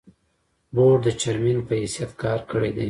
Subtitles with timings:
[0.73, 2.79] بورډ د چېرمين پۀ حېثيت کار کړے دے۔